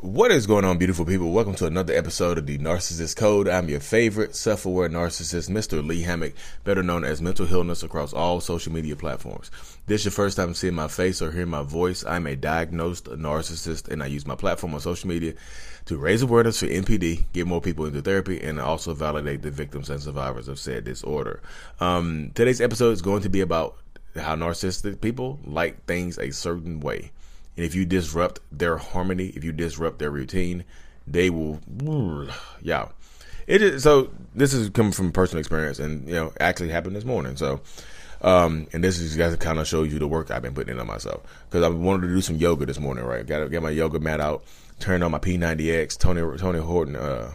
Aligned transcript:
What 0.00 0.30
is 0.30 0.46
going 0.46 0.66
on, 0.66 0.76
beautiful 0.76 1.06
people? 1.06 1.32
Welcome 1.32 1.54
to 1.54 1.64
another 1.64 1.94
episode 1.94 2.36
of 2.36 2.44
the 2.44 2.58
Narcissist 2.58 3.16
Code. 3.16 3.48
I'm 3.48 3.70
your 3.70 3.80
favorite 3.80 4.36
self 4.36 4.66
aware 4.66 4.90
narcissist, 4.90 5.48
Mr. 5.48 5.84
Lee 5.84 6.02
Hammock, 6.02 6.34
better 6.64 6.82
known 6.82 7.02
as 7.02 7.22
Mental 7.22 7.46
Healness 7.46 7.82
across 7.82 8.12
all 8.12 8.42
social 8.42 8.74
media 8.74 8.94
platforms. 8.94 9.50
This 9.86 10.02
is 10.02 10.04
your 10.04 10.12
first 10.12 10.36
time 10.36 10.52
seeing 10.52 10.74
my 10.74 10.88
face 10.88 11.22
or 11.22 11.32
hearing 11.32 11.48
my 11.48 11.62
voice. 11.62 12.04
I'm 12.04 12.26
a 12.26 12.36
diagnosed 12.36 13.06
narcissist, 13.06 13.88
and 13.88 14.02
I 14.02 14.06
use 14.06 14.26
my 14.26 14.34
platform 14.34 14.74
on 14.74 14.80
social 14.80 15.08
media 15.08 15.32
to 15.86 15.96
raise 15.96 16.20
awareness 16.20 16.60
for 16.60 16.66
NPD, 16.66 17.24
get 17.32 17.46
more 17.46 17.62
people 17.62 17.86
into 17.86 18.02
therapy, 18.02 18.38
and 18.42 18.60
also 18.60 18.92
validate 18.92 19.40
the 19.40 19.50
victims 19.50 19.88
and 19.88 20.02
survivors 20.02 20.46
of 20.46 20.58
said 20.58 20.84
disorder. 20.84 21.40
Um, 21.80 22.32
today's 22.34 22.60
episode 22.60 22.90
is 22.90 23.00
going 23.00 23.22
to 23.22 23.30
be 23.30 23.40
about 23.40 23.78
how 24.14 24.36
narcissistic 24.36 25.00
people 25.00 25.38
like 25.46 25.86
things 25.86 26.18
a 26.18 26.32
certain 26.32 26.80
way. 26.80 27.12
And 27.56 27.64
if 27.64 27.74
you 27.74 27.84
disrupt 27.84 28.40
their 28.52 28.76
harmony, 28.76 29.28
if 29.28 29.44
you 29.44 29.52
disrupt 29.52 29.98
their 29.98 30.10
routine, 30.10 30.64
they 31.06 31.30
will, 31.30 31.60
yeah. 32.60 32.88
It 33.46 33.62
is 33.62 33.82
so. 33.84 34.10
This 34.34 34.52
is 34.52 34.70
coming 34.70 34.92
from 34.92 35.12
personal 35.12 35.38
experience, 35.38 35.78
and 35.78 36.06
you 36.08 36.14
know, 36.14 36.32
actually 36.40 36.70
happened 36.70 36.96
this 36.96 37.04
morning. 37.04 37.36
So, 37.36 37.60
um, 38.20 38.66
and 38.72 38.82
this 38.82 38.98
is 38.98 39.14
to 39.16 39.36
kind 39.36 39.60
of 39.60 39.68
show 39.68 39.84
you 39.84 40.00
the 40.00 40.08
work 40.08 40.32
I've 40.32 40.42
been 40.42 40.54
putting 40.54 40.74
in 40.74 40.80
on 40.80 40.86
myself 40.88 41.22
because 41.48 41.62
I 41.62 41.68
wanted 41.68 42.08
to 42.08 42.14
do 42.14 42.20
some 42.20 42.36
yoga 42.36 42.66
this 42.66 42.80
morning. 42.80 43.04
Right, 43.04 43.24
got 43.24 43.48
get 43.50 43.62
my 43.62 43.70
yoga 43.70 44.00
mat 44.00 44.20
out, 44.20 44.42
turn 44.80 45.02
on 45.04 45.12
my 45.12 45.20
P90X. 45.20 45.96
Tony 45.96 46.38
Tony 46.38 46.58
Horton 46.58 46.96
uh, 46.96 47.34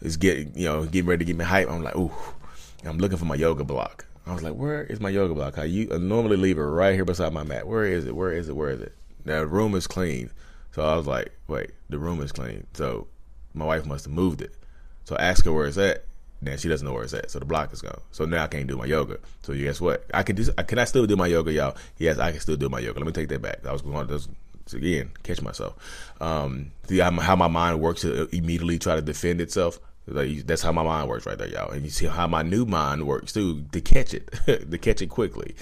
is 0.00 0.16
getting 0.16 0.52
you 0.54 0.66
know 0.66 0.84
getting 0.84 1.08
ready 1.08 1.24
to 1.24 1.32
get 1.32 1.36
me 1.36 1.44
hype. 1.44 1.68
I'm 1.68 1.82
like, 1.82 1.96
ooh, 1.96 2.12
I'm 2.84 2.98
looking 2.98 3.18
for 3.18 3.24
my 3.24 3.34
yoga 3.34 3.64
block. 3.64 4.06
I 4.26 4.34
was 4.34 4.42
like, 4.42 4.54
where 4.54 4.84
is 4.84 5.00
my 5.00 5.08
yoga 5.08 5.34
block? 5.34 5.58
I, 5.58 5.64
I 5.64 5.96
normally 5.96 6.36
leave 6.36 6.58
it 6.58 6.62
right 6.62 6.94
here 6.94 7.06
beside 7.06 7.32
my 7.32 7.44
mat. 7.44 7.66
Where 7.66 7.84
is 7.84 8.04
it? 8.06 8.14
Where 8.14 8.30
is 8.30 8.48
it? 8.48 8.54
Where 8.54 8.70
is 8.70 8.80
it? 8.80 8.94
Now 9.28 9.40
the 9.40 9.46
room 9.46 9.74
is 9.74 9.86
clean. 9.86 10.30
So 10.72 10.82
I 10.82 10.96
was 10.96 11.06
like, 11.06 11.32
wait, 11.48 11.70
the 11.88 11.98
room 11.98 12.20
is 12.22 12.32
clean. 12.32 12.66
So 12.72 13.06
my 13.54 13.64
wife 13.64 13.86
must 13.86 14.06
have 14.06 14.14
moved 14.14 14.40
it. 14.40 14.54
So 15.04 15.16
I 15.16 15.22
ask 15.22 15.44
her 15.44 15.52
where 15.52 15.66
it's 15.66 15.78
at. 15.78 16.04
Then 16.40 16.56
she 16.56 16.68
doesn't 16.68 16.86
know 16.86 16.94
where 16.94 17.02
it's 17.02 17.14
at. 17.14 17.30
So 17.30 17.38
the 17.38 17.44
block 17.44 17.72
is 17.72 17.82
gone. 17.82 18.00
So 18.12 18.24
now 18.24 18.44
I 18.44 18.46
can't 18.46 18.66
do 18.66 18.76
my 18.76 18.84
yoga. 18.84 19.18
So 19.42 19.52
you 19.52 19.64
guess 19.64 19.80
what? 19.80 20.04
I 20.14 20.22
can 20.22 20.36
do. 20.36 20.44
Can 20.66 20.78
I 20.78 20.84
still 20.84 21.06
do 21.06 21.16
my 21.16 21.26
yoga, 21.26 21.52
y'all? 21.52 21.76
Yes, 21.98 22.18
I 22.18 22.30
can 22.30 22.40
still 22.40 22.56
do 22.56 22.68
my 22.68 22.78
yoga. 22.78 23.00
Let 23.00 23.06
me 23.06 23.12
take 23.12 23.28
that 23.28 23.42
back. 23.42 23.66
I 23.66 23.72
was 23.72 23.82
going 23.82 24.06
to 24.06 24.14
just 24.14 24.30
again 24.72 25.10
catch 25.24 25.42
myself. 25.42 25.74
Um, 26.20 26.70
see 26.86 26.98
how 26.98 27.10
my 27.36 27.48
mind 27.48 27.80
works 27.80 28.02
to 28.02 28.34
immediately 28.34 28.78
try 28.78 28.94
to 28.94 29.02
defend 29.02 29.40
itself. 29.40 29.80
Like 30.06 30.46
that's 30.46 30.62
how 30.62 30.72
my 30.72 30.82
mind 30.82 31.08
works 31.08 31.26
right 31.26 31.36
there, 31.36 31.48
y'all. 31.48 31.70
And 31.70 31.84
you 31.84 31.90
see 31.90 32.06
how 32.06 32.26
my 32.26 32.42
new 32.42 32.64
mind 32.64 33.06
works 33.06 33.32
too 33.32 33.64
to 33.72 33.80
catch 33.80 34.14
it, 34.14 34.32
to 34.46 34.78
catch 34.78 35.02
it 35.02 35.08
quickly. 35.08 35.54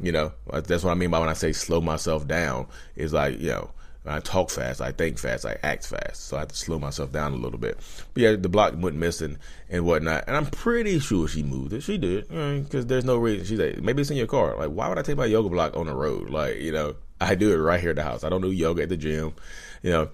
You 0.00 0.12
know, 0.12 0.32
uh, 0.50 0.60
that's 0.60 0.84
what 0.84 0.92
I 0.92 0.94
mean 0.94 1.10
by 1.10 1.18
when 1.18 1.28
I 1.28 1.34
say 1.34 1.52
slow 1.52 1.80
myself 1.80 2.26
down. 2.26 2.66
Is 2.96 3.12
like, 3.12 3.40
you 3.40 3.48
know, 3.48 3.70
I 4.06 4.20
talk 4.20 4.50
fast, 4.50 4.80
I 4.80 4.92
think 4.92 5.18
fast, 5.18 5.44
I 5.44 5.58
act 5.62 5.86
fast. 5.86 6.26
So 6.26 6.36
I 6.36 6.40
have 6.40 6.48
to 6.48 6.56
slow 6.56 6.78
myself 6.78 7.12
down 7.12 7.32
a 7.32 7.36
little 7.36 7.58
bit. 7.58 7.78
But 8.14 8.22
yeah, 8.22 8.36
the 8.36 8.48
block 8.48 8.74
went 8.76 8.96
missing 8.96 9.38
and 9.68 9.84
whatnot. 9.84 10.24
And 10.26 10.36
I'm 10.36 10.46
pretty 10.46 10.98
sure 10.98 11.28
she 11.28 11.42
moved 11.42 11.72
it. 11.72 11.82
She 11.82 11.98
did. 11.98 12.28
Because 12.28 12.86
there's 12.86 13.04
no 13.04 13.16
reason. 13.16 13.46
She's 13.46 13.58
like, 13.58 13.82
maybe 13.82 14.00
it's 14.00 14.10
in 14.10 14.16
your 14.16 14.26
car. 14.26 14.56
Like, 14.56 14.70
why 14.70 14.88
would 14.88 14.98
I 14.98 15.02
take 15.02 15.16
my 15.16 15.26
yoga 15.26 15.48
block 15.48 15.76
on 15.76 15.86
the 15.86 15.94
road? 15.94 16.30
Like, 16.30 16.56
you 16.56 16.72
know, 16.72 16.94
I 17.20 17.34
do 17.34 17.52
it 17.52 17.56
right 17.56 17.80
here 17.80 17.90
at 17.90 17.96
the 17.96 18.02
house. 18.02 18.24
I 18.24 18.28
don't 18.28 18.40
do 18.40 18.50
yoga 18.50 18.82
at 18.82 18.88
the 18.88 18.96
gym. 18.96 19.34
You 19.82 19.90
know, 19.90 20.08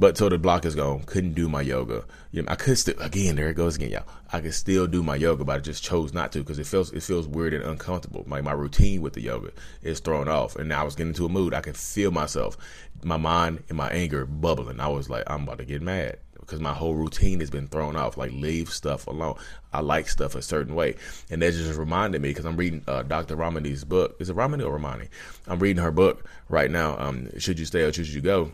but 0.00 0.16
so 0.16 0.30
the 0.30 0.38
block 0.38 0.64
is 0.64 0.74
gone. 0.74 1.02
Couldn't 1.04 1.34
do 1.34 1.46
my 1.46 1.60
yoga. 1.60 2.04
You 2.32 2.40
know, 2.40 2.50
I 2.50 2.56
could 2.56 2.78
still 2.78 2.98
again. 3.00 3.36
There 3.36 3.50
it 3.50 3.54
goes 3.54 3.76
again, 3.76 3.90
y'all. 3.90 4.06
I 4.32 4.40
could 4.40 4.54
still 4.54 4.86
do 4.86 5.02
my 5.02 5.14
yoga, 5.14 5.44
but 5.44 5.56
I 5.56 5.58
just 5.58 5.84
chose 5.84 6.14
not 6.14 6.32
to 6.32 6.38
because 6.38 6.58
it 6.58 6.66
feels 6.66 6.90
it 6.92 7.02
feels 7.02 7.28
weird 7.28 7.52
and 7.52 7.62
uncomfortable. 7.64 8.24
Like 8.26 8.42
my 8.42 8.52
routine 8.52 9.02
with 9.02 9.12
the 9.12 9.20
yoga 9.20 9.50
is 9.82 10.00
thrown 10.00 10.26
off, 10.26 10.56
and 10.56 10.70
now 10.70 10.80
I 10.80 10.84
was 10.84 10.94
getting 10.96 11.10
into 11.10 11.26
a 11.26 11.28
mood. 11.28 11.52
I 11.52 11.60
could 11.60 11.76
feel 11.76 12.10
myself, 12.10 12.56
my 13.04 13.18
mind 13.18 13.62
and 13.68 13.76
my 13.76 13.90
anger 13.90 14.24
bubbling. 14.24 14.80
I 14.80 14.88
was 14.88 15.10
like, 15.10 15.24
I'm 15.26 15.42
about 15.42 15.58
to 15.58 15.66
get 15.66 15.82
mad 15.82 16.16
because 16.38 16.60
my 16.60 16.72
whole 16.72 16.94
routine 16.94 17.40
has 17.40 17.50
been 17.50 17.68
thrown 17.68 17.94
off. 17.94 18.16
Like 18.16 18.32
leave 18.32 18.70
stuff 18.70 19.06
alone. 19.06 19.36
I 19.70 19.80
like 19.80 20.08
stuff 20.08 20.34
a 20.34 20.40
certain 20.40 20.74
way, 20.74 20.96
and 21.28 21.42
that 21.42 21.52
just 21.52 21.78
reminded 21.78 22.22
me 22.22 22.30
because 22.30 22.46
I'm 22.46 22.56
reading 22.56 22.82
uh, 22.88 23.02
Dr. 23.02 23.36
Ramani's 23.36 23.84
book. 23.84 24.16
Is 24.18 24.30
it 24.30 24.34
Ramani 24.34 24.64
or 24.64 24.72
Ramani? 24.72 25.08
I'm 25.46 25.58
reading 25.58 25.82
her 25.82 25.92
book 25.92 26.24
right 26.48 26.70
now. 26.70 26.98
Um, 26.98 27.38
should 27.38 27.58
you 27.58 27.66
stay 27.66 27.82
or 27.82 27.92
should 27.92 28.08
you 28.08 28.22
go? 28.22 28.52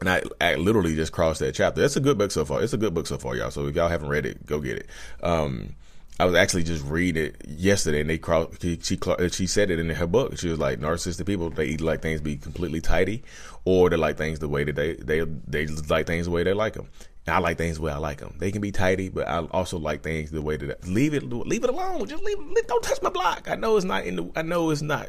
And 0.00 0.08
I, 0.08 0.22
I, 0.40 0.54
literally 0.54 0.94
just 0.94 1.12
crossed 1.12 1.40
that 1.40 1.54
chapter. 1.54 1.84
It's 1.84 1.96
a 1.96 2.00
good 2.00 2.16
book 2.16 2.30
so 2.30 2.44
far. 2.44 2.62
It's 2.62 2.72
a 2.72 2.78
good 2.78 2.94
book 2.94 3.06
so 3.06 3.18
far, 3.18 3.36
y'all. 3.36 3.50
So 3.50 3.66
if 3.66 3.76
y'all 3.76 3.88
haven't 3.88 4.08
read 4.08 4.24
it, 4.24 4.46
go 4.46 4.58
get 4.58 4.78
it. 4.78 4.86
Um, 5.22 5.74
I 6.18 6.26
was 6.26 6.34
actually 6.34 6.64
just 6.64 6.84
reading 6.84 7.24
it 7.24 7.36
yesterday, 7.46 8.02
and 8.02 8.10
they. 8.10 8.20
She, 8.60 8.78
she 8.82 8.98
she 9.30 9.46
said 9.46 9.70
it 9.70 9.78
in 9.78 9.88
her 9.88 10.06
book. 10.06 10.36
She 10.36 10.48
was 10.48 10.58
like, 10.58 10.78
narcissistic 10.78 11.24
people 11.24 11.48
they 11.48 11.64
either 11.66 11.84
like 11.84 12.02
things 12.02 12.20
be 12.20 12.36
completely 12.36 12.82
tidy, 12.82 13.22
or 13.64 13.88
they 13.88 13.96
like 13.96 14.18
things 14.18 14.38
the 14.38 14.48
way 14.48 14.64
that 14.64 14.76
they 14.76 14.94
they 14.94 15.20
they 15.20 15.66
like 15.66 16.06
things 16.06 16.26
the 16.26 16.32
way 16.32 16.42
they 16.42 16.52
like 16.52 16.74
them. 16.74 16.88
And 17.26 17.36
I 17.36 17.38
like 17.38 17.56
things 17.56 17.76
the 17.76 17.82
way 17.82 17.92
I 17.92 17.96
like 17.96 18.18
them. 18.18 18.34
They 18.38 18.52
can 18.52 18.60
be 18.60 18.70
tidy, 18.70 19.08
but 19.08 19.28
I 19.28 19.38
also 19.46 19.78
like 19.78 20.02
things 20.02 20.30
the 20.30 20.42
way 20.42 20.56
that 20.56 20.86
leave 20.86 21.14
it 21.14 21.22
leave 21.22 21.64
it 21.64 21.70
alone. 21.70 22.06
Just 22.06 22.22
leave, 22.22 22.38
leave 22.38 22.66
don't 22.66 22.82
touch 22.82 23.00
my 23.00 23.10
block. 23.10 23.48
I 23.50 23.54
know 23.54 23.76
it's 23.76 23.86
not 23.86 24.04
in 24.04 24.16
the. 24.16 24.30
I 24.36 24.42
know 24.42 24.68
it's 24.68 24.82
not 24.82 25.08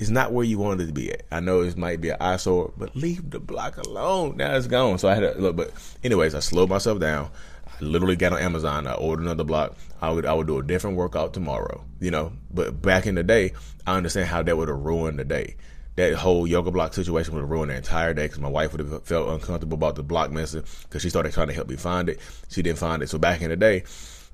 it's 0.00 0.08
not 0.08 0.32
where 0.32 0.46
you 0.46 0.58
wanted 0.58 0.86
to 0.86 0.94
be 0.94 1.12
at. 1.12 1.26
I 1.30 1.40
know 1.40 1.60
it 1.60 1.76
might 1.76 2.00
be 2.00 2.08
an 2.08 2.16
eyesore, 2.20 2.72
but 2.78 2.96
leave 2.96 3.28
the 3.28 3.38
block 3.38 3.76
alone. 3.76 4.38
Now 4.38 4.56
it's 4.56 4.66
gone. 4.66 4.96
So 4.98 5.10
I 5.10 5.14
had 5.14 5.34
to 5.34 5.38
look, 5.38 5.56
but 5.56 5.72
anyways, 6.02 6.34
I 6.34 6.40
slowed 6.40 6.70
myself 6.70 6.98
down. 6.98 7.30
I 7.66 7.84
literally 7.84 8.16
got 8.16 8.32
on 8.32 8.40
Amazon. 8.40 8.86
I 8.86 8.94
ordered 8.94 9.24
another 9.24 9.44
block. 9.44 9.76
I 10.00 10.10
would 10.10 10.24
I 10.24 10.32
would 10.32 10.46
do 10.46 10.58
a 10.58 10.62
different 10.62 10.96
workout 10.96 11.34
tomorrow. 11.34 11.84
You 12.00 12.10
know, 12.10 12.32
but 12.50 12.80
back 12.80 13.06
in 13.06 13.14
the 13.14 13.22
day, 13.22 13.52
I 13.86 13.98
understand 13.98 14.28
how 14.28 14.42
that 14.42 14.56
would 14.56 14.68
have 14.68 14.78
ruined 14.78 15.18
the 15.18 15.24
day. 15.24 15.56
That 15.96 16.14
whole 16.14 16.46
yoga 16.46 16.70
block 16.70 16.94
situation 16.94 17.34
would 17.34 17.42
have 17.42 17.50
ruined 17.50 17.70
the 17.70 17.76
entire 17.76 18.14
day 18.14 18.24
because 18.24 18.40
my 18.40 18.48
wife 18.48 18.72
would 18.72 18.80
have 18.80 19.04
felt 19.04 19.28
uncomfortable 19.28 19.74
about 19.74 19.96
the 19.96 20.02
block 20.02 20.30
missing 20.30 20.64
because 20.84 21.02
she 21.02 21.10
started 21.10 21.34
trying 21.34 21.48
to 21.48 21.54
help 21.54 21.68
me 21.68 21.76
find 21.76 22.08
it. 22.08 22.20
She 22.48 22.62
didn't 22.62 22.78
find 22.78 23.02
it. 23.02 23.10
So 23.10 23.18
back 23.18 23.42
in 23.42 23.50
the 23.50 23.56
day, 23.56 23.84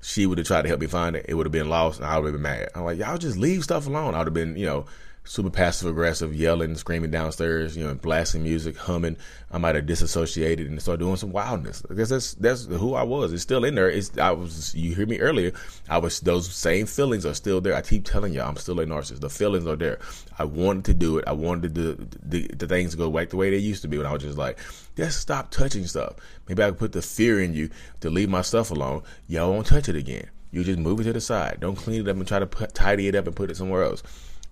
she 0.01 0.25
would 0.27 0.37
have 0.37 0.47
tried 0.47 0.61
to 0.61 0.69
help 0.69 0.79
me 0.79 0.87
find 0.87 1.17
it. 1.17 1.25
It 1.27 1.33
would 1.33 1.45
have 1.45 1.51
been 1.51 1.67
lost, 1.67 1.99
and 1.99 2.07
I 2.07 2.17
would 2.17 2.27
have 2.27 2.33
been 2.33 2.41
mad. 2.41 2.69
I'm 2.73 2.85
like, 2.85 2.99
y'all 2.99 3.17
just 3.17 3.37
leave 3.37 3.65
stuff 3.65 3.85
alone. 3.85 4.15
I 4.15 4.19
would 4.19 4.27
have 4.27 4.33
been, 4.33 4.55
you 4.55 4.65
know, 4.65 4.85
super 5.27 5.49
passive 5.49 5.89
aggressive, 5.89 6.33
yelling, 6.33 6.75
screaming 6.75 7.11
downstairs, 7.11 7.75
you 7.75 7.85
know, 7.85 7.93
blasting 7.93 8.43
music, 8.43 8.77
humming. 8.77 9.17
I 9.51 9.57
might 9.57 9.75
have 9.75 9.85
disassociated 9.85 10.67
and 10.67 10.81
start 10.81 10.99
doing 10.99 11.17
some 11.17 11.31
wildness. 11.31 11.81
Because 11.81 12.09
that's 12.09 12.33
that's 12.35 12.65
who 12.65 12.95
I 12.95 13.03
was. 13.03 13.33
It's 13.33 13.43
still 13.43 13.65
in 13.65 13.75
there. 13.75 13.89
It's 13.89 14.17
I 14.17 14.31
was. 14.31 14.73
You 14.73 14.95
hear 14.95 15.05
me 15.05 15.19
earlier. 15.19 15.51
I 15.89 15.97
was. 15.97 16.19
Those 16.21 16.53
same 16.53 16.85
feelings 16.85 17.25
are 17.25 17.33
still 17.33 17.61
there. 17.61 17.75
I 17.75 17.81
keep 17.81 18.05
telling 18.05 18.33
you, 18.33 18.41
I'm 18.41 18.55
still 18.55 18.79
a 18.79 18.85
narcissist. 18.85 19.19
The 19.19 19.29
feelings 19.29 19.67
are 19.67 19.75
there. 19.75 19.99
I 20.39 20.45
wanted 20.45 20.85
to 20.85 20.93
do 20.93 21.17
it. 21.17 21.25
I 21.27 21.33
wanted 21.33 21.75
the 21.75 22.07
the, 22.23 22.47
the 22.47 22.67
things 22.67 22.91
to 22.91 22.97
go 22.97 23.11
back 23.11 23.29
the 23.29 23.37
way 23.37 23.49
they 23.49 23.57
used 23.57 23.81
to 23.81 23.87
be 23.87 23.97
when 23.97 24.07
I 24.07 24.13
was 24.13 24.23
just 24.23 24.37
like, 24.37 24.57
just 24.95 25.19
stop 25.19 25.51
touching 25.51 25.85
stuff. 25.85 26.15
Maybe 26.47 26.63
I 26.63 26.67
could 26.67 26.79
put 26.79 26.91
the 26.93 27.01
fear 27.01 27.41
in 27.41 27.53
you 27.53 27.69
to 27.99 28.09
leave 28.09 28.29
my 28.29 28.41
stuff 28.41 28.71
alone. 28.71 29.03
Y'all 29.27 29.51
won't 29.51 29.67
touch 29.67 29.89
it 29.89 29.95
again. 29.95 30.29
You 30.51 30.63
just 30.63 30.79
move 30.79 31.01
it 31.01 31.03
to 31.03 31.13
the 31.13 31.21
side. 31.21 31.57
Don't 31.59 31.75
clean 31.75 32.01
it 32.01 32.07
up 32.07 32.15
and 32.15 32.27
try 32.27 32.39
to 32.39 32.47
put, 32.47 32.73
tidy 32.73 33.07
it 33.07 33.15
up 33.15 33.27
and 33.27 33.35
put 33.35 33.51
it 33.51 33.57
somewhere 33.57 33.83
else. 33.83 34.01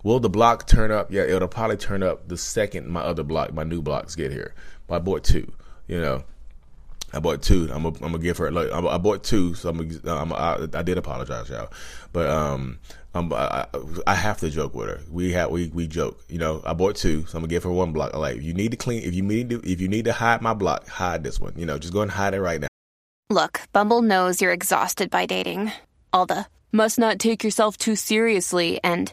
Will 0.02 0.20
the 0.20 0.30
block 0.30 0.66
turn 0.66 0.90
up? 0.90 1.10
Yeah, 1.10 1.22
it'll 1.22 1.48
probably 1.48 1.76
turn 1.76 2.02
up 2.02 2.28
the 2.28 2.36
second 2.36 2.88
my 2.88 3.00
other 3.00 3.22
block, 3.22 3.52
my 3.52 3.64
new 3.64 3.82
blocks 3.82 4.14
get 4.14 4.30
here. 4.30 4.54
But 4.86 4.96
I 4.96 4.98
bought 5.00 5.24
two. 5.24 5.52
You 5.88 6.00
know, 6.00 6.24
I 7.12 7.20
bought 7.20 7.42
two. 7.42 7.68
I'm 7.72 7.82
gonna 7.82 7.96
I'm 8.02 8.20
give 8.20 8.38
her. 8.38 8.50
Like, 8.50 8.70
I 8.70 8.98
bought 8.98 9.24
two, 9.24 9.54
so 9.54 9.70
I'm. 9.70 10.00
I'm 10.06 10.32
I, 10.32 10.66
I 10.74 10.82
did 10.82 10.98
apologize, 10.98 11.48
y'all. 11.48 11.72
But 12.12 12.28
um, 12.28 12.78
I'm, 13.14 13.32
I, 13.32 13.66
I 14.06 14.14
have 14.14 14.38
to 14.40 14.50
joke 14.50 14.74
with 14.74 14.88
her. 14.88 15.00
We 15.10 15.32
have 15.32 15.50
we 15.50 15.68
we 15.68 15.86
joke. 15.86 16.22
You 16.28 16.38
know, 16.38 16.62
I 16.64 16.72
bought 16.74 16.96
two, 16.96 17.24
so 17.26 17.38
I'm 17.38 17.42
gonna 17.42 17.48
give 17.48 17.62
her 17.62 17.70
one 17.70 17.92
block. 17.92 18.14
Like, 18.14 18.36
if 18.36 18.42
you 18.42 18.54
need 18.54 18.72
to 18.72 18.76
clean. 18.76 19.02
If 19.02 19.14
you 19.14 19.22
need 19.22 19.50
to, 19.50 19.60
if 19.64 19.80
you 19.80 19.88
need 19.88 20.04
to 20.04 20.12
hide 20.12 20.42
my 20.42 20.54
block, 20.54 20.86
hide 20.88 21.24
this 21.24 21.40
one. 21.40 21.54
You 21.56 21.66
know, 21.66 21.78
just 21.78 21.92
go 21.92 22.02
and 22.02 22.10
hide 22.10 22.34
it 22.34 22.40
right 22.40 22.60
now. 22.60 22.68
Look, 23.30 23.60
Bumble 23.72 24.02
knows 24.02 24.40
you're 24.40 24.52
exhausted 24.52 25.10
by 25.10 25.26
dating. 25.26 25.72
All 26.12 26.26
the 26.26 26.46
must 26.72 26.98
not 26.98 27.18
take 27.18 27.42
yourself 27.42 27.76
too 27.76 27.96
seriously 27.96 28.78
and 28.84 29.12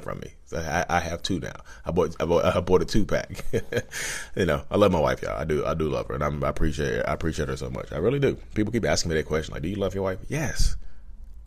From 0.00 0.20
me, 0.20 0.32
so 0.46 0.58
I, 0.58 0.84
I, 0.88 1.00
have 1.00 1.22
two 1.22 1.40
now. 1.40 1.52
I 1.84 1.90
bought 1.90 2.16
I 2.20 2.24
bought, 2.24 2.44
I 2.44 2.60
bought 2.60 2.82
a 2.82 2.84
two 2.84 3.04
pack. 3.04 3.44
you 4.36 4.46
know, 4.46 4.62
I 4.70 4.76
love 4.76 4.92
my 4.92 5.00
wife, 5.00 5.22
y'all. 5.22 5.38
I 5.38 5.44
do 5.44 5.64
I 5.66 5.74
do 5.74 5.88
love 5.88 6.08
her, 6.08 6.14
and 6.14 6.22
I'm, 6.22 6.42
I 6.42 6.48
appreciate 6.48 6.94
her. 6.94 7.08
I 7.08 7.12
appreciate 7.12 7.48
her 7.48 7.56
so 7.56 7.70
much. 7.70 7.92
I 7.92 7.98
really 7.98 8.18
do. 8.18 8.36
People 8.54 8.72
keep 8.72 8.84
asking 8.84 9.10
me 9.10 9.16
that 9.16 9.26
question, 9.26 9.52
like, 9.52 9.62
"Do 9.62 9.68
you 9.68 9.76
love 9.76 9.94
your 9.94 10.04
wife?" 10.04 10.18
Yes, 10.28 10.76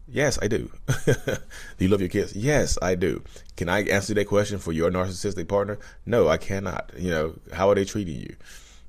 yes, 0.08 0.38
I 0.42 0.48
do. 0.48 0.72
do 1.06 1.38
you 1.80 1.88
love 1.88 2.02
your 2.02 2.10
kids? 2.10 2.36
Yes, 2.36 2.78
I 2.82 2.96
do. 2.96 3.24
Can 3.58 3.70
I 3.70 3.84
answer 3.84 4.14
that 4.14 4.28
question 4.28 4.60
for 4.60 4.72
your 4.72 4.92
narcissistic 4.92 5.48
partner? 5.48 5.78
No, 6.06 6.28
I 6.28 6.38
cannot. 6.38 6.92
You 6.98 7.12
know, 7.12 7.36
how 7.54 7.70
are 7.70 7.76
they 7.76 7.86
treating 7.86 8.20
you? 8.20 8.36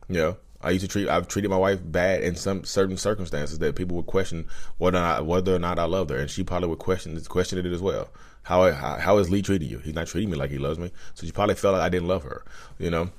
You 0.09 0.15
know, 0.15 0.37
I 0.67 0.71
used 0.71 0.85
to 0.85 0.89
treat 0.89 1.09
I've 1.09 1.29
treated 1.29 1.49
my 1.49 1.57
wife 1.57 1.81
bad 1.85 2.23
in 2.25 2.35
some 2.35 2.65
certain 2.65 2.97
circumstances 2.97 3.61
that 3.61 3.77
people 3.77 3.97
would 3.97 4.07
question 4.07 4.49
whether 4.79 4.99
or 4.99 5.01
not 5.01 5.25
whether 5.25 5.55
or 5.55 5.59
not 5.61 5.79
I 5.79 5.85
loved 5.85 6.11
her, 6.11 6.17
and 6.17 6.29
she 6.29 6.43
probably 6.43 6.69
would 6.69 6.81
question 6.81 7.19
question 7.25 7.59
it 7.59 7.67
as 7.67 7.81
well. 7.81 8.09
How 8.43 8.73
how, 8.73 8.97
how 8.97 9.19
is 9.19 9.31
Lee 9.31 9.43
treating 9.43 9.69
you? 9.69 9.79
He's 9.79 9.95
not 9.95 10.09
treating 10.09 10.29
me 10.29 10.37
like 10.37 10.51
he 10.51 10.59
loves 10.59 10.79
me, 10.79 10.91
so 11.15 11.25
she 11.25 11.33
probably 11.33 11.55
felt 11.55 11.75
like 11.75 11.83
I 11.83 11.89
didn't 11.89 12.09
love 12.09 12.25
her, 12.25 12.45
you 12.79 12.91
know. 12.91 13.11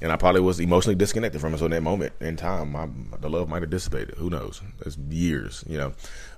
And 0.00 0.12
I 0.12 0.16
probably 0.16 0.40
was 0.40 0.60
emotionally 0.60 0.94
disconnected 0.94 1.40
from 1.40 1.52
her. 1.52 1.58
So 1.58 1.64
in 1.64 1.72
that 1.72 1.82
moment 1.82 2.12
in 2.20 2.36
time, 2.36 2.72
my, 2.72 2.88
the 3.18 3.28
love 3.28 3.48
might 3.48 3.62
have 3.62 3.70
dissipated. 3.70 4.14
Who 4.16 4.30
knows? 4.30 4.60
It's 4.86 4.96
years, 4.96 5.64
you 5.68 5.76
know. 5.76 5.92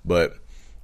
But 0.04 0.38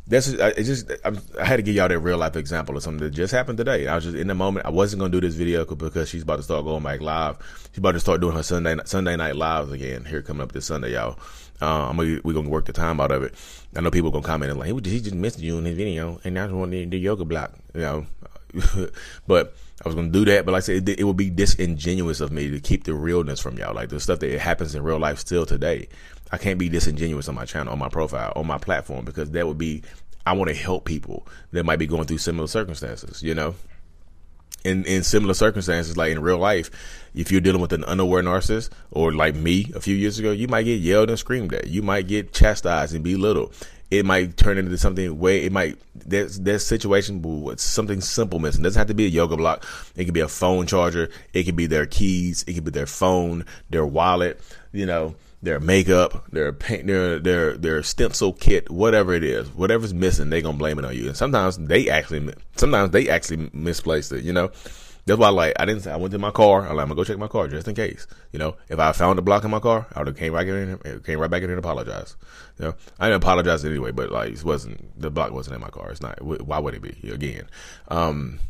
that's 0.06 0.29
it. 0.29 0.62
Just 0.62 0.91
I'm, 1.05 1.19
i 1.41 1.44
had 1.44 1.56
to 1.56 1.62
give 1.62 1.75
y'all 1.75 1.88
that 1.88 1.99
real 1.99 2.19
life 2.19 2.37
example 2.37 2.76
of 2.76 2.82
something 2.82 3.03
that 3.05 3.11
just 3.11 3.32
happened 3.32 3.58
today. 3.58 3.88
I 3.88 3.97
was 3.97 4.05
just 4.05 4.17
in 4.17 4.29
the 4.29 4.35
moment. 4.35 4.67
I 4.67 4.70
wasn't 4.70 5.00
gonna 5.00 5.11
do 5.11 5.20
this 5.20 5.35
video 5.35 5.64
because 5.64 6.08
she's 6.08 6.23
about 6.23 6.37
to 6.37 6.43
start 6.43 6.64
going 6.64 6.82
back 6.82 7.00
live. 7.00 7.38
She's 7.70 7.79
about 7.79 7.93
to 7.93 8.00
start 8.00 8.20
doing 8.20 8.37
her 8.37 8.43
Sunday 8.43 8.76
Sunday 8.85 9.17
night 9.17 9.37
lives 9.37 9.73
again. 9.73 10.05
Here 10.05 10.23
coming 10.23 10.43
up 10.43 10.53
this 10.53 10.67
Sunday, 10.67 10.93
y'all. 10.93 11.19
Uh, 11.61 11.88
I'm 11.88 11.97
gonna, 11.97 12.20
we're 12.23 12.35
gonna 12.35 12.49
work 12.49 12.67
the 12.67 12.73
time 12.73 13.00
out 13.00 13.11
of 13.11 13.23
it. 13.23 13.35
I 13.75 13.81
know 13.81 13.91
people 13.91 14.11
are 14.11 14.12
gonna 14.12 14.25
comment 14.25 14.50
and 14.50 14.61
like, 14.61 14.87
he 14.87 15.00
just 15.00 15.14
missed 15.14 15.41
you 15.41 15.58
in 15.58 15.64
his 15.64 15.76
video, 15.76 16.20
and 16.25 16.35
now 16.35 16.49
want 16.55 16.73
to 16.73 16.87
do 16.87 16.97
yoga 16.97 17.25
block, 17.25 17.52
you 17.75 17.81
know. 17.81 18.06
but 19.26 19.56
I 19.85 19.88
was 19.88 19.94
gonna 19.94 20.09
do 20.09 20.25
that, 20.26 20.47
but 20.47 20.52
like 20.52 20.62
I 20.62 20.67
said, 20.67 20.88
it, 20.88 21.00
it 21.00 21.05
would 21.05 21.17
be 21.17 21.31
disingenuous 21.31 22.20
of 22.20 22.31
me 22.31 22.50
to 22.50 22.61
keep 22.61 22.85
the 22.85 22.94
realness 22.94 23.41
from 23.41 23.59
y'all, 23.59 23.75
like 23.75 23.88
the 23.88 24.00
stuff 24.00 24.20
that 24.20 24.38
happens 24.38 24.75
in 24.75 24.82
real 24.82 24.99
life 24.99 25.19
still 25.19 25.47
today. 25.47 25.88
I 26.32 26.38
can't 26.38 26.58
be 26.58 26.69
disingenuous 26.69 27.28
on 27.28 27.34
my 27.34 27.44
channel, 27.44 27.73
on 27.73 27.78
my 27.78 27.88
profile, 27.88 28.32
on 28.37 28.46
my 28.46 28.58
platform 28.58 29.05
because 29.05 29.31
that 29.31 29.46
would 29.46 29.58
be 29.58 29.82
I 30.26 30.32
want 30.32 30.49
to 30.49 30.56
help 30.56 30.84
people 30.84 31.26
that 31.52 31.64
might 31.64 31.78
be 31.78 31.87
going 31.87 32.05
through 32.05 32.19
similar 32.19 32.49
circumstances, 32.49 33.23
you 33.23 33.34
know? 33.34 33.55
In, 34.64 34.84
in 34.84 35.05
similar 35.05 35.34
circumstances, 35.34 35.96
like 35.96 36.11
in 36.11 36.20
real 36.20 36.38
life, 36.38 36.70
if 37.14 37.31
you're 37.31 37.40
dealing 37.40 37.61
with 37.61 37.73
an 37.73 37.84
unaware 37.84 38.25
narcissist 38.25 38.70
or 38.90 39.12
like 39.12 39.37
me 39.37 39.70
a 39.76 39.81
few 39.81 39.94
years 39.94 40.19
ago, 40.19 40.32
you 40.32 40.49
might 40.49 40.64
get 40.64 40.81
yelled 40.81 41.08
and 41.08 41.19
screamed 41.19 41.55
at. 41.55 41.69
You 41.69 41.82
might 41.82 42.08
get 42.08 42.32
chastised 42.32 42.93
and 42.93 43.05
belittled. 43.05 43.55
It 43.93 44.05
might 44.05 44.37
turn 44.37 44.58
into 44.58 44.76
something 44.76 45.17
way, 45.17 45.44
it 45.44 45.52
might, 45.52 45.78
there's, 45.94 46.40
there's 46.40 46.67
situation 46.67 47.23
with 47.23 47.61
something 47.61 48.00
simple 48.00 48.40
missing. 48.40 48.62
It 48.62 48.64
doesn't 48.64 48.81
have 48.81 48.88
to 48.88 48.94
be 48.94 49.06
a 49.06 49.11
yoga 49.11 49.37
block. 49.37 49.64
It 49.94 50.06
could 50.06 50.14
be 50.14 50.20
a 50.20 50.26
phone 50.26 50.67
charger. 50.67 51.08
It 51.32 51.44
could 51.44 51.55
be 51.55 51.67
their 51.67 51.87
keys. 51.87 52.44
It 52.49 52.55
could 52.55 52.64
be 52.64 52.73
their 52.73 52.87
phone, 52.87 53.44
their 53.70 53.87
wallet, 53.87 54.40
you 54.73 54.87
know, 54.87 55.14
their 55.47 55.61
makeup, 55.61 56.29
their 56.33 56.53
paint, 56.53 56.89
their 56.89 57.19
their 57.21 57.57
their 57.57 57.83
stencil 57.83 58.33
kit, 58.33 58.69
whatever 58.69 59.15
it 59.15 59.23
is, 59.23 59.49
whatever's 59.51 59.95
missing, 59.95 60.29
they 60.29 60.43
gonna 60.43 60.59
blame 60.59 60.79
it 60.79 60.85
on 60.85 60.95
you. 60.95 61.07
And 61.07 61.17
sometimes 61.17 61.57
they 61.57 61.89
actually, 61.89 62.35
sometimes 62.57 62.91
they 62.91 63.09
actually 63.09 63.49
misplaced 63.53 64.11
it. 64.13 64.25
You 64.25 64.33
know, 64.33 64.51
that's 65.07 65.21
why 65.21 65.29
like 65.29 65.55
I 65.59 65.65
didn't. 65.65 65.83
say 65.83 65.93
I 65.93 65.97
went 65.97 66.11
to 66.13 66.19
my 66.19 66.33
car. 66.33 66.63
I'm 66.63 66.75
like, 66.75 66.83
I'm 66.83 66.89
gonna 66.89 66.97
go 66.97 67.05
check 67.05 67.17
my 67.17 67.29
car 67.29 67.47
just 67.47 67.69
in 67.69 67.77
case. 67.77 68.09
You 68.33 68.41
know, 68.41 68.57
if 68.69 68.81
I 68.81 68.91
found 68.91 69.21
a 69.21 69.23
block 69.23 69.45
in 69.45 69.51
my 69.53 69.61
car, 69.61 69.87
I 69.95 70.01
would 70.01 70.09
have 70.09 70.17
came 70.17 70.33
right 70.33 70.47
in, 70.47 71.01
came 71.05 71.21
right 71.21 71.31
back 71.31 71.43
in 71.43 71.49
here 71.49 71.57
and 71.57 71.65
apologized. 71.65 72.17
You 72.59 72.67
know, 72.67 72.75
I 72.99 73.07
didn't 73.07 73.23
apologize 73.23 73.65
anyway, 73.65 73.93
but 73.93 74.11
like 74.11 74.33
it 74.33 74.45
wasn't 74.45 75.01
the 75.01 75.11
block 75.11 75.31
wasn't 75.31 75.55
in 75.55 75.61
my 75.63 75.71
car. 75.71 75.91
It's 75.91 76.03
not. 76.03 76.21
Why 76.21 76.59
would 76.59 76.75
it 76.75 76.83
be 76.83 77.09
again? 77.09 77.49
Um, 77.87 78.41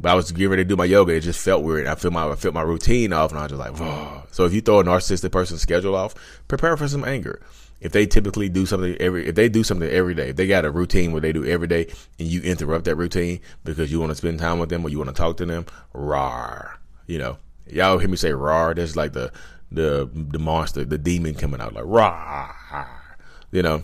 but 0.00 0.10
I 0.10 0.14
was 0.14 0.30
getting 0.30 0.50
ready 0.50 0.64
to 0.64 0.68
do 0.68 0.76
my 0.76 0.84
yoga. 0.84 1.14
It 1.14 1.20
just 1.20 1.42
felt 1.42 1.62
weird. 1.62 1.86
I 1.86 1.94
felt 1.94 2.12
my 2.12 2.28
I 2.28 2.36
felt 2.36 2.54
my 2.54 2.62
routine 2.62 3.12
off, 3.12 3.30
and 3.30 3.38
I 3.38 3.42
was 3.42 3.52
just 3.52 3.58
like, 3.58 3.78
Whoa. 3.78 4.24
so 4.30 4.44
if 4.44 4.52
you 4.52 4.60
throw 4.60 4.80
a 4.80 4.84
narcissistic 4.84 5.32
person's 5.32 5.62
schedule 5.62 5.94
off, 5.94 6.14
prepare 6.48 6.76
for 6.76 6.88
some 6.88 7.04
anger. 7.04 7.40
If 7.80 7.92
they 7.92 8.06
typically 8.06 8.48
do 8.48 8.64
something 8.64 8.96
every, 8.96 9.26
if 9.26 9.34
they 9.34 9.48
do 9.48 9.62
something 9.62 9.88
every 9.88 10.14
day, 10.14 10.30
if 10.30 10.36
they 10.36 10.46
got 10.46 10.64
a 10.64 10.70
routine 10.70 11.12
where 11.12 11.20
they 11.20 11.32
do 11.32 11.44
every 11.44 11.66
day, 11.66 11.86
and 12.18 12.28
you 12.28 12.40
interrupt 12.42 12.86
that 12.86 12.96
routine 12.96 13.40
because 13.64 13.92
you 13.92 14.00
want 14.00 14.10
to 14.10 14.16
spend 14.16 14.38
time 14.38 14.58
with 14.58 14.70
them 14.70 14.84
or 14.84 14.88
you 14.88 14.98
want 14.98 15.10
to 15.10 15.14
talk 15.14 15.36
to 15.38 15.46
them, 15.46 15.66
rar, 15.92 16.78
you 17.06 17.18
know, 17.18 17.38
y'all 17.66 17.98
hear 17.98 18.08
me 18.08 18.16
say 18.16 18.32
rar. 18.32 18.74
That's 18.74 18.96
like 18.96 19.12
the 19.12 19.32
the 19.70 20.08
the 20.12 20.38
monster, 20.38 20.84
the 20.84 20.98
demon 20.98 21.34
coming 21.34 21.60
out 21.60 21.74
like 21.74 21.84
rar, 21.86 23.08
you 23.50 23.62
know 23.62 23.82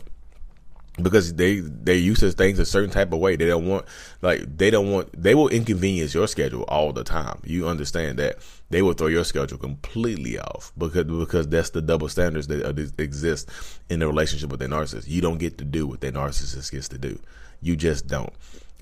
because 1.00 1.34
they 1.34 1.60
they 1.60 1.96
use 1.96 2.20
these 2.20 2.34
things 2.34 2.58
a 2.58 2.66
certain 2.66 2.90
type 2.90 3.12
of 3.12 3.18
way. 3.18 3.36
They 3.36 3.46
don't 3.46 3.66
want 3.66 3.86
like 4.20 4.58
they 4.58 4.70
don't 4.70 4.90
want 4.90 5.10
they 5.20 5.34
will 5.34 5.48
inconvenience 5.48 6.12
your 6.12 6.26
schedule 6.26 6.64
all 6.64 6.92
the 6.92 7.04
time. 7.04 7.40
You 7.44 7.66
understand 7.68 8.18
that 8.18 8.36
they 8.70 8.82
will 8.82 8.92
throw 8.92 9.06
your 9.06 9.24
schedule 9.24 9.58
completely 9.58 10.38
off 10.38 10.72
because 10.76 11.04
because 11.04 11.48
that's 11.48 11.70
the 11.70 11.80
double 11.80 12.08
standards 12.08 12.46
that 12.48 12.64
uh, 12.64 13.02
exist 13.02 13.48
in 13.88 14.00
the 14.00 14.06
relationship 14.06 14.50
with 14.50 14.60
their 14.60 14.68
narcissist. 14.68 15.08
You 15.08 15.22
don't 15.22 15.38
get 15.38 15.58
to 15.58 15.64
do 15.64 15.86
what 15.86 16.00
their 16.00 16.12
narcissist 16.12 16.70
gets 16.70 16.88
to 16.88 16.98
do. 16.98 17.18
You 17.62 17.76
just 17.76 18.06
don't. 18.06 18.32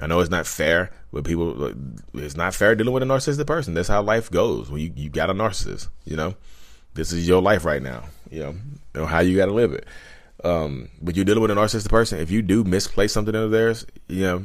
I 0.00 0.06
know 0.06 0.20
it's 0.20 0.30
not 0.30 0.46
fair, 0.46 0.90
but 1.12 1.24
people 1.24 1.72
it's 2.14 2.36
not 2.36 2.54
fair 2.54 2.74
dealing 2.74 2.94
with 2.94 3.02
a 3.02 3.06
narcissistic 3.06 3.46
person. 3.46 3.74
That's 3.74 3.88
how 3.88 4.02
life 4.02 4.30
goes 4.30 4.70
when 4.70 4.80
you 4.80 4.92
you 4.96 5.10
got 5.10 5.30
a 5.30 5.34
narcissist. 5.34 5.88
You 6.04 6.16
know, 6.16 6.34
this 6.94 7.12
is 7.12 7.28
your 7.28 7.40
life 7.40 7.64
right 7.64 7.82
now. 7.82 8.04
You 8.30 8.40
know, 8.40 8.50
you 8.50 9.00
know 9.00 9.06
how 9.06 9.20
you 9.20 9.36
got 9.36 9.46
to 9.46 9.52
live 9.52 9.72
it. 9.72 9.86
Um, 10.44 10.88
but 11.00 11.16
you're 11.16 11.24
dealing 11.24 11.42
with 11.42 11.50
a 11.50 11.54
narcissistic 11.54 11.90
person. 11.90 12.18
If 12.18 12.30
you 12.30 12.42
do 12.42 12.64
misplace 12.64 13.12
something 13.12 13.34
of 13.34 13.50
theirs, 13.50 13.86
you 14.08 14.22
know, 14.22 14.44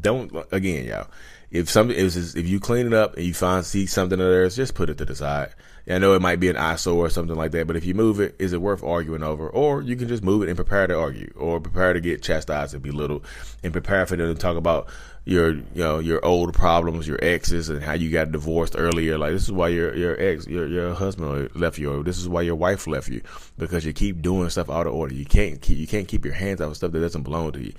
don't 0.00 0.32
again, 0.52 0.84
y'all. 0.84 1.08
If 1.50 1.70
something 1.70 1.96
is 1.96 2.34
if 2.34 2.46
you 2.46 2.60
clean 2.60 2.86
it 2.86 2.92
up 2.92 3.16
and 3.16 3.24
you 3.24 3.32
find 3.32 3.64
see 3.64 3.86
something 3.86 4.20
of 4.20 4.26
theirs, 4.26 4.56
just 4.56 4.74
put 4.74 4.90
it 4.90 4.98
to 4.98 5.04
the 5.04 5.14
side. 5.14 5.54
I 5.88 5.98
know 5.98 6.14
it 6.14 6.22
might 6.22 6.40
be 6.40 6.48
an 6.48 6.56
eyesore 6.56 7.06
or 7.06 7.10
something 7.10 7.36
like 7.36 7.52
that, 7.52 7.68
but 7.68 7.76
if 7.76 7.84
you 7.84 7.94
move 7.94 8.18
it, 8.18 8.34
is 8.40 8.52
it 8.52 8.60
worth 8.60 8.82
arguing 8.82 9.22
over? 9.22 9.48
Or 9.48 9.82
you 9.82 9.94
can 9.94 10.08
just 10.08 10.24
move 10.24 10.42
it 10.42 10.48
and 10.48 10.56
prepare 10.56 10.88
to 10.88 10.98
argue, 10.98 11.32
or 11.36 11.60
prepare 11.60 11.92
to 11.92 12.00
get 12.00 12.22
chastised 12.22 12.74
and 12.74 12.82
belittled, 12.82 13.24
and 13.62 13.72
prepare 13.72 14.04
for 14.04 14.16
them 14.16 14.34
to 14.34 14.40
talk 14.40 14.56
about 14.56 14.88
your 15.26 15.54
you 15.54 15.64
know 15.74 15.98
your 15.98 16.24
old 16.24 16.54
problems, 16.54 17.06
your 17.06 17.18
exes, 17.20 17.68
and 17.68 17.82
how 17.82 17.94
you 17.94 18.10
got 18.10 18.30
divorced 18.30 18.76
earlier. 18.78 19.18
Like 19.18 19.32
this 19.32 19.42
is 19.42 19.52
why 19.52 19.68
your 19.68 19.94
your 19.94 20.18
ex, 20.20 20.46
your 20.46 20.68
your 20.68 20.94
husband 20.94 21.50
left 21.54 21.78
you, 21.78 21.92
or 21.92 22.02
this 22.04 22.18
is 22.18 22.28
why 22.28 22.42
your 22.42 22.54
wife 22.54 22.86
left 22.86 23.08
you 23.08 23.20
because 23.58 23.84
you 23.84 23.92
keep 23.92 24.22
doing 24.22 24.48
stuff 24.50 24.70
out 24.70 24.86
of 24.86 24.94
order. 24.94 25.12
You 25.12 25.24
can't 25.24 25.60
keep 25.60 25.78
you 25.78 25.86
can't 25.88 26.06
keep 26.06 26.24
your 26.24 26.34
hands 26.34 26.60
out 26.60 26.68
of 26.68 26.76
stuff 26.76 26.92
that 26.92 27.00
doesn't 27.00 27.24
belong 27.24 27.52
to 27.52 27.60
you. 27.60 27.72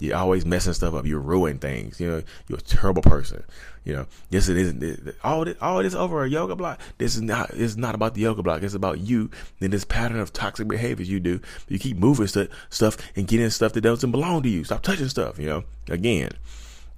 You're 0.00 0.16
always 0.16 0.46
messing 0.46 0.72
stuff 0.72 0.94
up. 0.94 1.06
You're 1.06 1.20
ruining 1.20 1.58
things. 1.58 2.00
You 2.00 2.10
know 2.10 2.22
you're 2.48 2.58
a 2.58 2.62
terrible 2.62 3.02
person. 3.02 3.44
You 3.84 3.96
know 3.96 4.06
this 4.30 4.48
is 4.48 5.14
all 5.22 5.44
this 5.44 5.56
all 5.60 5.82
this 5.82 5.94
over 5.94 6.24
a 6.24 6.28
yoga 6.28 6.56
block. 6.56 6.80
This 6.96 7.16
is 7.16 7.22
not 7.22 7.50
it's 7.50 7.76
not 7.76 7.94
about 7.94 8.14
the 8.14 8.22
yoga 8.22 8.42
block. 8.42 8.62
It's 8.62 8.72
about 8.72 9.00
you 9.00 9.30
and 9.60 9.70
this 9.70 9.84
pattern 9.84 10.20
of 10.20 10.32
toxic 10.32 10.68
behaviors 10.68 11.10
you 11.10 11.20
do. 11.20 11.40
You 11.68 11.78
keep 11.78 11.98
moving 11.98 12.28
st- 12.28 12.48
stuff 12.70 12.96
and 13.14 13.28
getting 13.28 13.50
stuff 13.50 13.74
that 13.74 13.82
doesn't 13.82 14.10
belong 14.10 14.42
to 14.44 14.48
you. 14.48 14.64
Stop 14.64 14.80
touching 14.80 15.10
stuff. 15.10 15.38
You 15.38 15.48
know 15.48 15.64
again 15.90 16.30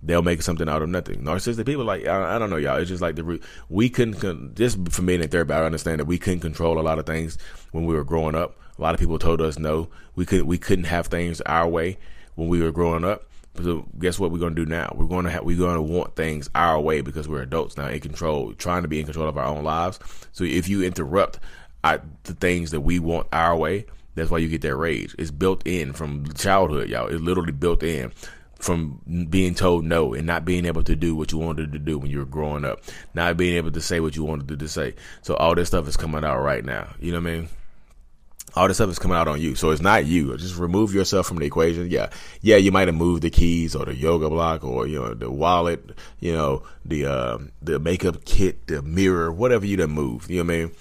they'll 0.02 0.22
make 0.22 0.42
something 0.42 0.68
out 0.68 0.82
of 0.82 0.88
nothing. 0.88 1.22
Narcissistic 1.22 1.66
people, 1.66 1.84
like 1.84 2.06
I, 2.06 2.36
I 2.36 2.38
don't 2.38 2.50
know, 2.50 2.56
y'all. 2.56 2.78
It's 2.78 2.88
just 2.88 3.02
like 3.02 3.16
the 3.16 3.40
we 3.68 3.88
couldn't 3.88 4.54
just 4.54 4.88
for 4.88 5.02
me 5.02 5.14
in 5.14 5.28
therapy. 5.28 5.52
I 5.52 5.64
understand 5.64 6.00
that 6.00 6.06
we 6.06 6.18
couldn't 6.18 6.40
control 6.40 6.78
a 6.78 6.82
lot 6.82 6.98
of 6.98 7.06
things 7.06 7.38
when 7.72 7.86
we 7.86 7.94
were 7.94 8.04
growing 8.04 8.34
up. 8.34 8.56
A 8.78 8.82
lot 8.82 8.94
of 8.94 9.00
people 9.00 9.18
told 9.18 9.40
us 9.40 9.58
no, 9.58 9.88
we 10.14 10.26
could 10.26 10.42
we 10.42 10.58
couldn't 10.58 10.84
have 10.84 11.06
things 11.06 11.40
our 11.42 11.68
way 11.68 11.98
when 12.34 12.48
we 12.48 12.62
were 12.62 12.72
growing 12.72 13.04
up. 13.04 13.24
So 13.62 13.86
guess 13.98 14.18
what 14.18 14.30
we're 14.30 14.38
gonna 14.38 14.54
do 14.54 14.66
now? 14.66 14.92
We're 14.94 15.06
gonna 15.06 15.30
have 15.30 15.44
we're 15.44 15.58
gonna 15.58 15.82
want 15.82 16.14
things 16.14 16.50
our 16.54 16.78
way 16.80 17.00
because 17.00 17.28
we're 17.28 17.42
adults 17.42 17.76
now 17.76 17.88
in 17.88 18.00
control, 18.00 18.52
trying 18.54 18.82
to 18.82 18.88
be 18.88 19.00
in 19.00 19.06
control 19.06 19.28
of 19.28 19.38
our 19.38 19.46
own 19.46 19.64
lives. 19.64 19.98
So 20.32 20.44
if 20.44 20.68
you 20.68 20.82
interrupt 20.82 21.40
I, 21.82 22.00
the 22.24 22.34
things 22.34 22.72
that 22.72 22.80
we 22.80 22.98
want 22.98 23.28
our 23.32 23.56
way, 23.56 23.86
that's 24.14 24.30
why 24.30 24.38
you 24.38 24.48
get 24.48 24.62
that 24.62 24.76
rage. 24.76 25.14
It's 25.18 25.30
built 25.30 25.66
in 25.66 25.92
from 25.92 26.32
childhood, 26.34 26.88
y'all. 26.88 27.06
It's 27.08 27.22
literally 27.22 27.52
built 27.52 27.82
in 27.82 28.12
from 28.58 29.26
being 29.28 29.54
told 29.54 29.84
no 29.84 30.14
and 30.14 30.26
not 30.26 30.44
being 30.44 30.64
able 30.64 30.82
to 30.82 30.96
do 30.96 31.14
what 31.14 31.32
you 31.32 31.38
wanted 31.38 31.72
to 31.72 31.78
do 31.78 31.98
when 31.98 32.10
you 32.10 32.18
were 32.18 32.24
growing 32.24 32.64
up, 32.64 32.80
not 33.14 33.36
being 33.36 33.56
able 33.56 33.70
to 33.70 33.80
say 33.80 34.00
what 34.00 34.16
you 34.16 34.24
wanted 34.24 34.58
to 34.58 34.68
say. 34.68 34.94
So 35.22 35.34
all 35.36 35.54
this 35.54 35.68
stuff 35.68 35.86
is 35.88 35.96
coming 35.96 36.24
out 36.24 36.40
right 36.40 36.64
now. 36.64 36.94
You 36.98 37.12
know 37.12 37.20
what 37.20 37.30
I 37.30 37.36
mean? 37.36 37.48
All 38.54 38.68
this 38.68 38.78
stuff 38.78 38.88
is 38.88 38.98
coming 38.98 39.18
out 39.18 39.28
on 39.28 39.38
you. 39.38 39.54
So 39.54 39.70
it's 39.70 39.82
not 39.82 40.06
you. 40.06 40.34
Just 40.38 40.56
remove 40.56 40.94
yourself 40.94 41.26
from 41.26 41.36
the 41.36 41.44
equation. 41.44 41.90
Yeah. 41.90 42.08
Yeah, 42.40 42.56
you 42.56 42.72
might 42.72 42.88
have 42.88 42.94
moved 42.94 43.22
the 43.22 43.28
keys 43.28 43.74
or 43.76 43.84
the 43.84 43.94
yoga 43.94 44.30
block 44.30 44.64
or, 44.64 44.86
you 44.86 44.98
know, 44.98 45.12
the 45.12 45.30
wallet, 45.30 45.90
you 46.20 46.32
know, 46.32 46.62
the, 46.82 47.04
uh, 47.04 47.38
the 47.60 47.78
makeup 47.78 48.24
kit, 48.24 48.66
the 48.66 48.80
mirror, 48.80 49.30
whatever 49.30 49.66
you 49.66 49.76
done 49.76 49.90
moved. 49.90 50.30
You 50.30 50.42
know 50.42 50.44
what 50.44 50.54
I 50.54 50.64
mean? 50.64 50.74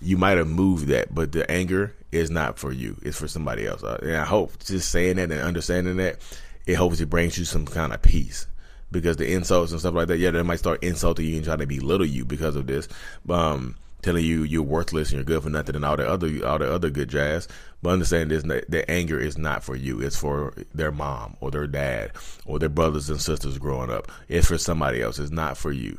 You 0.00 0.16
might 0.16 0.38
have 0.38 0.48
moved 0.48 0.88
that, 0.88 1.14
but 1.14 1.30
the 1.30 1.48
anger 1.48 1.94
is 2.10 2.28
not 2.28 2.58
for 2.58 2.72
you. 2.72 2.96
It's 3.02 3.16
for 3.16 3.28
somebody 3.28 3.68
else. 3.68 3.84
Uh, 3.84 4.00
and 4.02 4.16
I 4.16 4.24
hope 4.24 4.58
just 4.64 4.90
saying 4.90 5.16
that 5.16 5.30
and 5.30 5.40
understanding 5.40 5.98
that 5.98 6.18
it 6.66 6.74
hopes 6.74 7.00
it 7.00 7.10
brings 7.10 7.38
you 7.38 7.44
some 7.44 7.66
kind 7.66 7.92
of 7.92 8.02
peace 8.02 8.46
because 8.90 9.16
the 9.16 9.32
insults 9.32 9.72
and 9.72 9.80
stuff 9.80 9.94
like 9.94 10.08
that, 10.08 10.18
yeah, 10.18 10.30
they 10.30 10.42
might 10.42 10.58
start 10.58 10.82
insulting 10.84 11.26
you 11.26 11.36
and 11.36 11.44
trying 11.44 11.58
to 11.58 11.66
belittle 11.66 12.06
you 12.06 12.24
because 12.24 12.56
of 12.56 12.66
this, 12.66 12.88
um, 13.28 13.74
telling 14.02 14.24
you 14.24 14.42
you're 14.42 14.62
worthless 14.62 15.10
and 15.10 15.16
you're 15.16 15.24
good 15.24 15.42
for 15.42 15.50
nothing 15.50 15.76
and 15.76 15.84
all 15.84 15.96
the 15.96 16.08
other 16.08 16.46
all 16.46 16.58
the 16.58 16.72
other 16.72 16.90
good 16.90 17.08
jazz. 17.08 17.48
But 17.82 17.90
understand 17.90 18.30
this: 18.30 18.42
the 18.42 18.84
anger 18.90 19.18
is 19.18 19.38
not 19.38 19.64
for 19.64 19.74
you; 19.74 20.00
it's 20.00 20.16
for 20.16 20.52
their 20.74 20.92
mom 20.92 21.36
or 21.40 21.50
their 21.50 21.66
dad 21.66 22.12
or 22.44 22.58
their 22.58 22.68
brothers 22.68 23.08
and 23.10 23.20
sisters 23.20 23.58
growing 23.58 23.90
up. 23.90 24.10
It's 24.28 24.48
for 24.48 24.58
somebody 24.58 25.02
else. 25.02 25.18
It's 25.18 25.30
not 25.30 25.56
for 25.56 25.72
you 25.72 25.98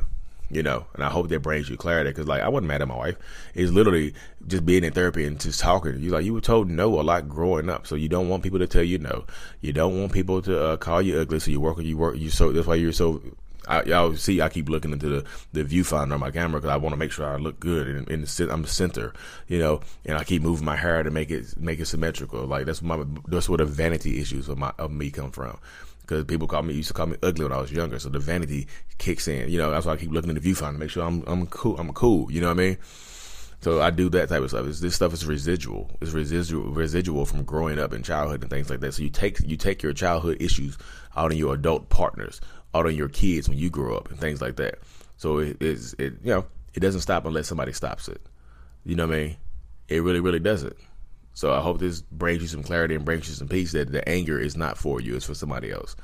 you 0.54 0.64
know, 0.64 0.86
and 0.94 1.04
I 1.04 1.10
hope 1.10 1.30
that 1.30 1.42
brings 1.42 1.70
you 1.70 1.78
clarity 1.78 2.10
because, 2.10 2.28
like, 2.28 2.42
I 2.42 2.50
wasn't 2.50 2.68
mad 2.68 2.82
at 2.82 2.88
my 2.88 2.98
wife. 2.98 3.18
It's 3.54 3.72
literally 3.72 4.14
just 4.48 4.66
being 4.66 4.84
in 4.84 4.94
therapy 4.94 5.26
and 5.26 5.40
just 5.40 5.60
talking. 5.60 6.00
You 6.00 6.12
like 6.12 6.26
you 6.26 6.34
were 6.34 6.42
told 6.42 6.70
no 6.70 7.00
a 7.00 7.02
lot 7.02 7.30
growing 7.30 7.70
up, 7.70 7.88
so 7.88 7.96
you 7.96 8.10
don't 8.10 8.30
want 8.30 8.44
people 8.44 8.60
to 8.60 8.68
tell 8.68 8.84
you 8.84 8.98
no. 8.98 9.26
You 9.62 9.74
don't 9.74 10.00
want 10.00 10.12
people 10.12 10.42
to 10.44 10.64
uh, 10.64 10.78
call 10.78 11.02
you 11.02 11.20
ugly, 11.20 11.40
so 11.40 11.52
you 11.52 11.60
work 11.60 11.80
you 11.80 11.98
work 11.98 12.18
you 12.18 12.30
so 12.30 12.52
that's 12.52 12.68
why 12.68 12.76
you're 12.76 12.92
so 12.92 13.22
I, 13.68 13.84
y'all 13.84 14.16
see, 14.16 14.42
I 14.42 14.50
keep 14.50 14.68
looking 14.68 14.92
into 14.92 15.08
the, 15.08 15.26
the 15.54 15.64
viewfinder 15.64 16.14
on 16.14 16.20
my 16.20 16.32
camera 16.32 16.60
because 16.60 16.74
I 16.74 16.78
want 16.78 16.94
to 16.94 16.98
make 16.98 17.12
sure 17.12 17.26
I 17.26 17.38
look 17.38 17.60
good 17.60 17.88
and 17.88 18.26
the 18.26 18.50
I'm 18.52 18.64
the 18.64 18.68
center, 18.68 19.14
you 19.48 19.60
know. 19.60 19.82
And 20.06 20.18
I 20.18 20.24
keep 20.24 20.42
moving 20.42 20.66
my 20.66 20.76
hair 20.76 21.02
to 21.02 21.12
make 21.12 21.32
it 21.32 21.58
make 21.58 21.80
it 21.80 21.86
symmetrical. 21.86 22.46
Like 22.46 22.66
that's 22.66 22.82
my 22.82 23.04
that's 23.28 23.48
where 23.48 23.58
the 23.58 23.66
vanity 23.66 24.20
issues 24.20 24.50
of 24.50 24.58
my 24.58 24.74
of 24.78 24.92
me 24.92 25.12
come 25.12 25.32
from. 25.32 25.58
Because 26.04 26.26
people 26.26 26.48
call 26.48 26.64
me 26.64 26.74
used 26.74 26.90
to 26.90 26.94
call 26.94 27.08
me 27.08 27.18
ugly 27.24 27.46
when 27.46 27.54
I 27.54 27.62
was 27.62 27.72
younger, 27.72 27.98
so 27.98 28.10
the 28.10 28.20
vanity 28.20 28.68
kicks 28.98 29.28
in. 29.28 29.50
You 29.50 29.58
know, 29.58 29.72
that's 29.72 29.86
why 29.86 29.94
I 29.94 29.98
keep 29.98 30.12
looking 30.12 30.30
in 30.30 30.36
the 30.36 30.42
viewfinder 30.42 30.74
to 30.74 30.78
make 30.78 30.90
sure 30.90 31.04
I'm 31.04 31.24
I'm 31.26 31.48
cool. 31.48 31.78
I'm 31.80 31.92
cool. 31.94 32.32
You 32.32 32.42
know 32.42 32.48
what 32.48 32.60
I 32.60 32.64
mean? 32.64 32.78
So 33.64 33.82
I 33.82 33.92
do 33.92 34.10
that 34.10 34.28
type 34.28 34.42
of 34.42 34.50
stuff. 34.50 34.68
It's, 34.68 34.82
this 34.82 34.94
stuff 34.94 35.14
is 35.14 35.26
residual. 35.26 35.90
It's 36.02 36.12
residual 36.12 36.74
residual 36.74 37.26
from 37.26 37.44
growing 37.46 37.80
up 37.80 37.94
in 37.94 38.04
childhood 38.04 38.42
and 38.42 38.50
things 38.50 38.70
like 38.70 38.82
that. 38.82 38.94
So 38.94 39.04
you 39.04 39.10
take 39.10 39.40
you 39.40 39.56
take 39.56 39.82
your 39.82 39.94
childhood 39.94 40.42
issues 40.42 40.78
out 41.16 41.32
on 41.32 41.38
your 41.38 41.54
adult 41.54 41.88
partners, 41.88 42.42
out 42.76 42.86
on 42.86 42.94
your 42.94 43.08
kids 43.08 43.48
when 43.48 43.58
you 43.58 43.70
grow 43.70 43.96
up 43.96 44.10
and 44.10 44.20
things 44.20 44.42
like 44.42 44.58
that. 44.58 44.80
So 45.16 45.38
it 45.38 45.62
is 45.62 45.96
it 45.98 46.16
you 46.22 46.32
know 46.34 46.46
it 46.74 46.82
doesn't 46.82 47.02
stop 47.02 47.26
unless 47.26 47.48
somebody 47.48 47.72
stops 47.72 48.10
it. 48.10 48.22
You 48.84 48.98
know 48.98 49.08
what 49.08 49.16
I 49.16 49.20
mean? 49.20 49.38
It 49.88 50.04
really 50.04 50.20
really 50.20 50.40
doesn't. 50.40 50.76
So 51.34 51.54
I 51.54 51.62
hope 51.62 51.80
this 51.80 52.02
brings 52.02 52.42
you 52.42 52.48
some 52.48 52.64
clarity 52.64 52.96
and 52.96 53.06
brings 53.06 53.28
you 53.28 53.36
some 53.36 53.48
peace 53.48 53.72
that 53.72 53.92
the 53.92 54.08
anger 54.08 54.40
is 54.40 54.56
not 54.56 54.78
for 54.78 55.02
you; 55.02 55.16
it's 55.16 55.26
for 55.26 55.34
somebody 55.34 55.72
else. 55.72 55.96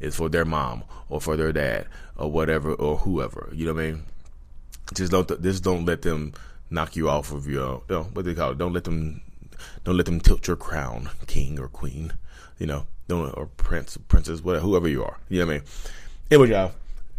It's 0.00 0.16
for 0.16 0.28
their 0.28 0.44
mom 0.44 0.82
or 1.08 1.20
for 1.20 1.36
their 1.36 1.52
dad 1.52 1.86
or 2.16 2.30
whatever 2.30 2.74
or 2.74 2.98
whoever. 2.98 3.48
You 3.52 3.66
know 3.66 3.74
what 3.74 3.82
I 3.84 3.90
mean? 3.92 4.02
Just 4.94 5.12
don't 5.12 5.42
just 5.42 5.62
don't 5.62 5.84
let 5.84 6.02
them 6.02 6.34
knock 6.72 6.96
you 6.96 7.08
off 7.08 7.32
of 7.32 7.46
your, 7.46 7.82
you 7.88 7.96
know, 7.96 8.02
what 8.04 8.24
they 8.24 8.34
call 8.34 8.52
it. 8.52 8.58
Don't 8.58 8.72
let 8.72 8.84
them, 8.84 9.20
don't 9.84 9.96
let 9.96 10.06
them 10.06 10.20
tilt 10.20 10.48
your 10.48 10.56
crown, 10.56 11.10
king 11.26 11.60
or 11.60 11.68
queen, 11.68 12.14
you 12.58 12.66
know, 12.66 12.86
don't, 13.08 13.36
or 13.36 13.46
prince, 13.46 13.96
princess, 14.08 14.42
whatever, 14.42 14.64
whoever 14.64 14.88
you 14.88 15.04
are. 15.04 15.18
You 15.28 15.40
know 15.40 15.46
what 15.46 15.52
I 15.52 15.56
mean? 15.58 15.66
Anyway, 16.30 16.50
y'all, 16.50 16.72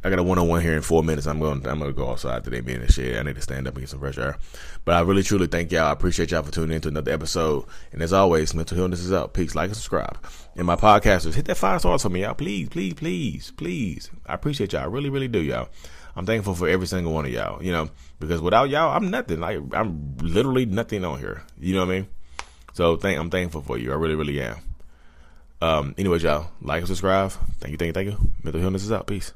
I 0.03 0.09
got 0.09 0.19
a 0.19 0.23
one 0.23 0.37
on 0.37 0.49
one 0.49 0.61
here 0.61 0.75
in 0.75 0.81
four 0.81 1.01
minutes. 1.01 1.27
I'm 1.27 1.39
going. 1.39 1.65
I'm 1.67 1.79
going 1.79 1.91
to 1.91 1.97
go 1.97 2.09
outside 2.11 2.43
today, 2.43 2.59
being 2.59 2.81
in 2.81 2.87
the 2.87 2.91
shed. 2.91 3.17
I 3.17 3.23
need 3.23 3.35
to 3.35 3.41
stand 3.41 3.67
up 3.67 3.75
and 3.75 3.83
get 3.83 3.89
some 3.89 3.99
fresh 3.99 4.17
air. 4.17 4.37
But 4.83 4.95
I 4.95 5.01
really, 5.01 5.23
truly 5.23 5.47
thank 5.47 5.71
y'all. 5.71 5.87
I 5.87 5.91
appreciate 5.91 6.31
y'all 6.31 6.43
for 6.43 6.51
tuning 6.51 6.75
in 6.75 6.81
to 6.81 6.89
another 6.89 7.13
episode. 7.13 7.65
And 7.93 8.01
as 8.01 8.11
always, 8.11 8.53
Mental 8.53 8.77
Healness 8.77 8.99
is 8.99 9.13
out. 9.13 9.33
Peace, 9.33 9.55
like, 9.55 9.67
and 9.67 9.75
subscribe. 9.75 10.17
And 10.55 10.67
my 10.67 10.75
podcasters, 10.75 11.35
hit 11.35 11.45
that 11.45 11.55
five 11.55 11.79
stars 11.79 12.01
for 12.01 12.09
me, 12.09 12.23
y'all. 12.23 12.33
Please, 12.33 12.67
please, 12.67 12.93
please, 12.93 13.51
please. 13.51 14.11
I 14.25 14.33
appreciate 14.33 14.73
y'all. 14.73 14.81
I 14.81 14.85
really, 14.87 15.09
really 15.09 15.29
do, 15.29 15.39
y'all. 15.39 15.69
I'm 16.15 16.25
thankful 16.25 16.53
for 16.53 16.67
every 16.67 16.87
single 16.87 17.13
one 17.13 17.25
of 17.25 17.31
y'all. 17.31 17.63
You 17.63 17.71
know, 17.71 17.89
because 18.19 18.41
without 18.41 18.69
y'all, 18.69 18.95
I'm 18.95 19.09
nothing. 19.09 19.39
Like 19.39 19.59
I'm 19.73 20.17
literally 20.17 20.65
nothing 20.65 21.05
on 21.05 21.19
here. 21.19 21.43
You 21.59 21.75
know 21.75 21.85
what 21.85 21.93
I 21.93 21.99
mean? 21.99 22.07
So 22.73 22.97
thank 22.97 23.19
I'm 23.19 23.29
thankful 23.29 23.61
for 23.61 23.77
you. 23.77 23.91
I 23.91 23.95
really, 23.95 24.15
really 24.15 24.41
am. 24.41 24.57
Um, 25.61 25.95
anyways, 25.97 26.23
y'all, 26.23 26.51
like 26.61 26.79
and 26.79 26.87
subscribe. 26.87 27.31
Thank 27.59 27.71
you, 27.71 27.77
thank 27.77 27.87
you, 27.87 27.93
thank 27.93 28.09
you. 28.09 28.31
Mental 28.43 28.61
Healness 28.61 28.83
is 28.83 28.91
out. 28.91 29.07
Peace. 29.07 29.33